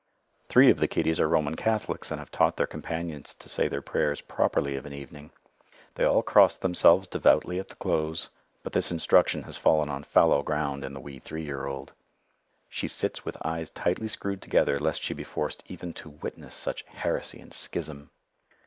[0.49, 3.83] Three of the kiddies are Roman Catholics and have taught their companions to say their
[3.83, 5.29] prayers properly of an evening.
[5.93, 8.31] They all cross themselves devoutly at the close;
[8.63, 11.93] but this instruction has fallen on fallow ground in the wee three year old.
[12.67, 16.81] She sits with eyes tightly screwed together lest she be forced even to witness such
[16.87, 18.09] heresy and schism.